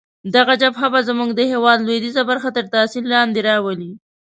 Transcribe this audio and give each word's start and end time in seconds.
دغه 0.35 0.53
جبهه 0.61 0.87
به 0.93 0.99
زموږ 1.09 1.29
د 1.35 1.41
هیواد 1.51 1.79
لویدیځې 1.81 2.23
برخې 2.29 2.49
تر 2.57 2.65
تاثیر 2.73 3.03
لاندې 3.13 3.39
راولي. 3.49 3.91